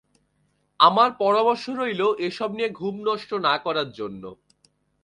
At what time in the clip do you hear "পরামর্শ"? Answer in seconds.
1.19-1.63